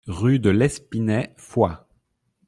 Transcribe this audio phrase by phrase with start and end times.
[0.07, 1.87] Rue de l'Espinet, Foix